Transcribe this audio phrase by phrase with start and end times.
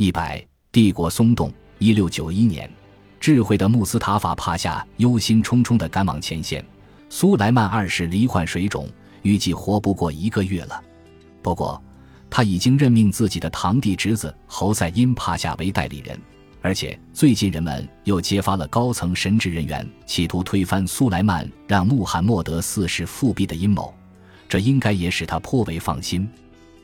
[0.00, 0.42] 一百，
[0.72, 1.52] 帝国松动。
[1.78, 2.70] 一六九一年，
[3.20, 6.64] 智慧的穆斯塔法帕夏忧心忡忡地赶往前线。
[7.10, 8.88] 苏莱曼二世罹患水肿，
[9.20, 10.82] 预计活不过一个月了。
[11.42, 11.78] 不过，
[12.30, 16.18] 他已经任命自己的堂弟侄子侯赛因帕夏为代理人，
[16.62, 23.92] 而且最近人们又揭发了高层神职人员企图推翻苏莱曼让穆罕默德四世复辟的阴谋，
[24.48, 26.26] 这应该也使他颇为放心。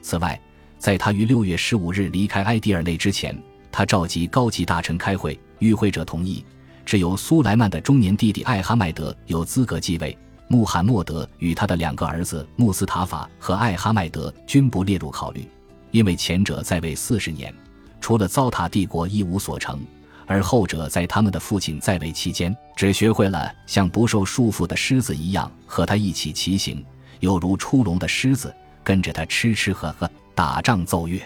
[0.00, 0.40] 此外，
[0.82, 3.40] 在他于六月十五日离开埃迪尔内之前，
[3.70, 6.44] 他召集高级大臣开会，与会者同意，
[6.84, 15.48] 只有苏莱曼的中年弟弟艾哈迈德有资格继位，穆罕默德与他的两个儿子穆斯塔法和艾哈迈德均不列入考虑，
[15.92, 17.54] 因为前者在位四十年，
[18.00, 19.78] 除了糟蹋帝国一无所成，
[20.26, 26.84] 而后者在他们的父亲在位期间，只学会了像不受束缚的狮子一样和他一起骑行，
[27.20, 28.52] 犹如出笼的狮子
[28.82, 31.20] 跟着他吃吃喝喝、打仗奏乐。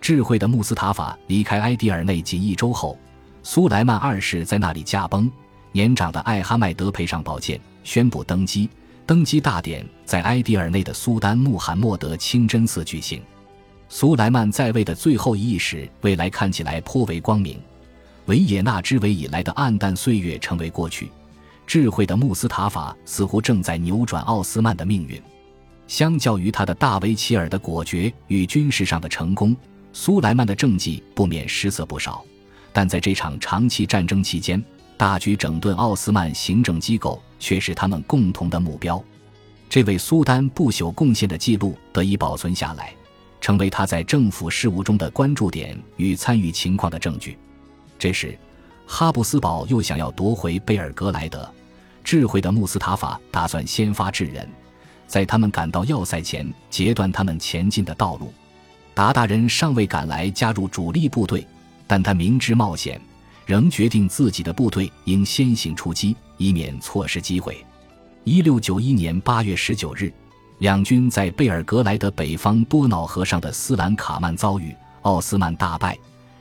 [0.00, 2.98] 智慧的穆斯塔法离开埃迪尔内仅一周后，
[3.42, 5.30] 苏莱曼二世在那里驾崩。
[5.70, 8.68] 年长的艾哈迈德陪上宝剑，宣布登基。
[9.06, 13.22] 登基大典在埃迪尔内的苏丹穆罕默德清真寺举行。
[13.88, 17.60] 苏莱曼在位的最后一役时，未来看起来颇为光明。
[18.26, 21.10] 维也纳之围以来的暗淡岁月成为过去。
[21.66, 25.20] 智慧的穆斯塔法似乎正在扭转奥斯曼的命运。
[25.86, 29.56] 相较于他的大维齐尔的果决与军事上的成功。
[29.92, 32.24] 苏莱曼的政绩不免失色不少，
[32.72, 34.62] 但在这场长期战争期间，
[34.96, 39.02] 大举整顿奥斯曼行政机构却是他们共同的目标。
[39.68, 42.94] 这位苏丹不朽贡献的记录得以保存下来，
[43.40, 47.36] 成为他在政府事务中的关注点与参与情况的证据。
[47.98, 48.38] 这时，
[48.86, 51.46] 哈布斯堡又想要夺回贝尔格莱德，
[52.02, 54.48] 智慧的穆斯塔法打算先发制人，
[55.12, 58.32] 在他们赶到要塞前截断他们前进的道路。
[58.94, 61.46] 鞑靼人尚未赶来加入主力部队，
[61.86, 62.98] 但他明知冒险，
[63.44, 67.62] 仍决定自己的部队应先行出击，以免错失机会。
[68.24, 70.10] 一六九一年八月十九日，
[70.60, 75.94] 两军在贝尔格莱德北方多瑙河上的斯兰卡曼遭遇奥斯曼大败，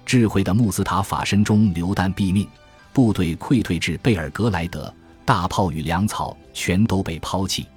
[0.05, 2.47] 智慧的穆斯塔法身中流弹毙命，
[2.93, 4.93] 部队溃退至贝尔格莱德，
[5.25, 7.67] 大炮与粮草全都被抛弃。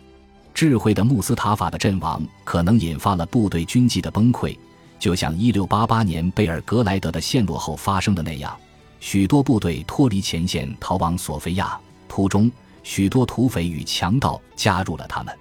[0.55, 4.57] 智慧的穆斯塔法的阵亡，可能引发了部队军纪的崩溃，
[5.01, 8.57] 就像1688年贝尔格莱德的陷落后发生的那样。
[9.01, 11.77] 许多部队脱离前线，逃往索菲亚，
[12.09, 12.51] 途中
[12.85, 15.37] 许多土匪与强盗加入了他们。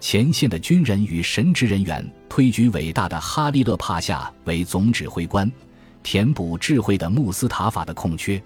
[0.00, 5.50] 前线的军人与神职人员推举伟大的哈利勒帕夏为总指挥官，
[6.04, 8.40] 填补智慧的穆斯塔法的空缺。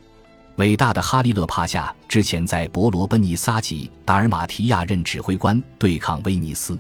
[0.59, 6.77] 伟大的哈利勒帕夏之前在博罗奔尼撒及达尔马提亚任指挥官，对抗威尼斯。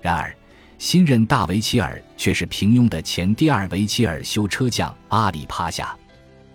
[0.00, 0.32] 然而，
[0.78, 5.96] 新任大维齐尔却是平庸的前第二维齐尔修车匠阿里帕夏。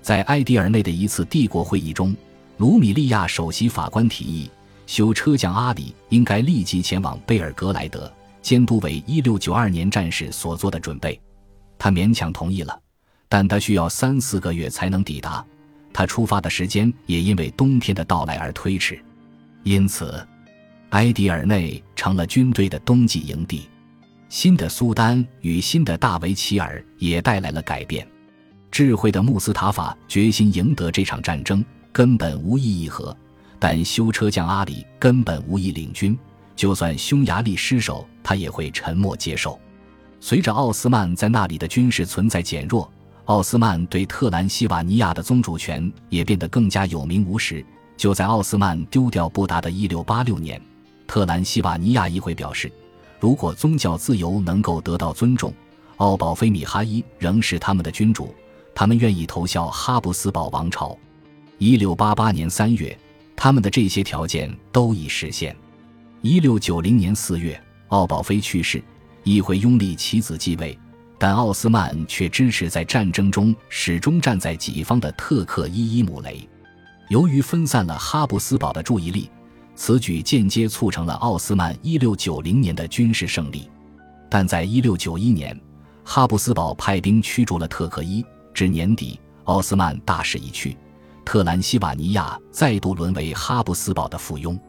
[0.01, 2.15] 在埃迪尔内的一次帝国会议中，
[2.55, 4.49] 卢米利亚首席法官提议，
[4.87, 8.09] 修车匠阿里应该立即前往贝尔格莱德，
[8.41, 11.19] 监督为1692年战事所做的准备。
[11.77, 12.79] 他勉强同意了，
[13.27, 15.45] 但他需要三四个月才能抵达。
[15.93, 18.99] 他出发的时间也因为冬天的到来而推迟，
[19.63, 20.27] 因此，
[20.89, 23.69] 埃迪尔内成了军队的冬季营地。
[24.27, 28.07] 新的苏丹与新的大维齐尔也带来了改变。
[28.71, 33.15] 智慧的穆斯塔法决心赢得这场战争，根本无意议和，
[33.59, 36.17] 但修车匠阿里根本无意领军。
[36.55, 39.59] 就算匈牙利失守，他也会沉默接受。
[40.19, 42.91] 随着奥斯曼在那里的军事存在减弱。
[43.25, 47.65] 奥斯曼对特兰西瓦尼亚的宗主权也变得更加有名无实。
[47.95, 50.61] 就在奥斯曼丢掉布达的一六八六年，
[51.07, 52.69] 特兰西瓦尼亚议会表示，
[53.21, 55.53] 如果宗教自由能够得到尊重，
[55.97, 58.33] 奥保菲米哈伊仍是他们的君主，
[58.75, 60.97] 他们愿意投效哈布斯堡王朝。
[61.59, 62.97] 一六八八年三月，
[63.37, 65.55] 他们的这些条件都已实现。
[66.21, 67.57] 一六九零年四月，
[67.87, 68.83] 奥保菲去世，
[69.23, 70.77] 议会拥立其子继位。
[71.17, 76.47] 但奥斯曼却支持在战争中始终站在己方的特克伊伊姆雷。
[77.09, 79.29] 由于分散了哈布斯堡的注意力，
[79.75, 83.69] 此举间接促成了奥斯曼1690年的军事胜利。
[84.29, 85.61] 但在1691年，
[86.03, 88.25] 哈布斯堡派兵驱逐了特克伊。
[88.53, 90.77] 至年底，奥斯曼大势已去，
[91.25, 94.59] 特兰西瓦尼亚再度沦为哈布斯堡的附庸。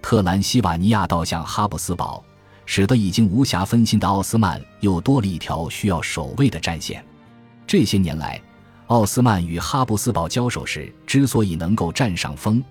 [0.00, 2.24] 特兰西瓦尼亚倒向哈布斯堡。
[2.66, 7.04] 使得已经无暇分心的奥斯曼又多了一条需要守卫的战线。
[7.66, 8.40] 这些年来，
[8.86, 12.62] 奥斯曼与哈布斯堡交手时之所以能够占上风，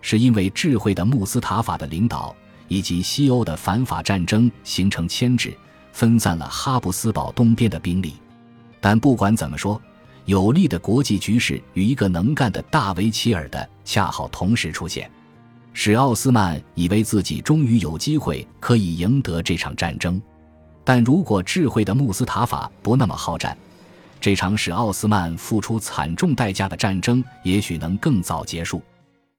[0.00, 2.34] 是因为智慧的穆斯塔法的领导
[2.68, 5.56] 以及西欧的反法战争形成牵制，
[5.92, 8.14] 分散了哈布斯堡东边的兵力。
[8.80, 9.80] 但不管怎么说，
[10.24, 15.10] 有利的国际局势与一个能干的大维齐尔的恰好同时出现，
[15.72, 20.20] 使奥斯曼以为自己终于有机会可以赢得这场战争。
[20.84, 23.56] 但如果智慧的穆斯塔法不那么好战，
[24.20, 28.82] 这场使奥斯曼付出惨重代价的战争也许能更早结束。